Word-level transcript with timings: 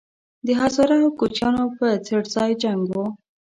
د 0.45 0.47
هزاره 0.61 0.95
او 1.03 1.09
کوچیانو 1.19 1.65
په 1.77 1.87
څړځای 2.07 2.51
جنګ 2.63 2.81
وو 2.91 3.05